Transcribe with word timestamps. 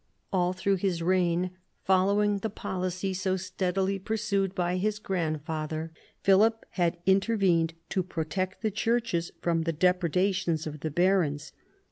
All 0.33 0.51
through 0.51 0.77
his 0.77 1.03
reign, 1.03 1.51
following 1.83 2.39
the 2.39 2.49
policy 2.49 3.13
so 3.13 3.37
steadily 3.37 3.99
pursued 3.99 4.55
by 4.55 4.77
his 4.77 4.97
grandfather, 4.97 5.91
Philip 6.23 6.65
had 6.71 6.97
intervened 7.05 7.75
to 7.89 8.01
protect 8.01 8.63
the 8.63 8.71
churches 8.71 9.31
from 9.41 9.61
the 9.61 9.73
depredations 9.73 10.65
of 10.65 10.79
the 10.79 10.89
barons. 10.89 11.53